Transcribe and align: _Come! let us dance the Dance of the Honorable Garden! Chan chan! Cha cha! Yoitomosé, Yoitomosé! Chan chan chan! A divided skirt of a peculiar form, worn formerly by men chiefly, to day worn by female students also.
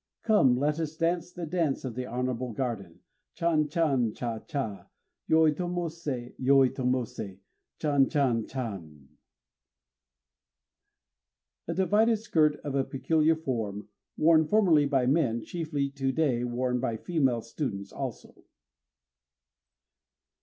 _Come! 0.23 0.57
let 0.57 0.79
us 0.79 0.97
dance 0.97 1.31
the 1.31 1.45
Dance 1.45 1.85
of 1.85 1.93
the 1.93 2.07
Honorable 2.07 2.53
Garden! 2.53 3.01
Chan 3.35 3.67
chan! 3.69 4.13
Cha 4.15 4.39
cha! 4.39 4.87
Yoitomosé, 5.29 6.33
Yoitomosé! 6.39 7.37
Chan 7.77 8.09
chan 8.09 8.47
chan! 8.47 9.09
A 11.67 11.75
divided 11.75 12.17
skirt 12.17 12.55
of 12.63 12.73
a 12.73 12.83
peculiar 12.83 13.35
form, 13.35 13.89
worn 14.17 14.47
formerly 14.47 14.87
by 14.87 15.05
men 15.05 15.43
chiefly, 15.43 15.91
to 15.91 16.11
day 16.11 16.43
worn 16.43 16.79
by 16.79 16.97
female 16.97 17.43
students 17.43 17.91
also. 17.91 18.33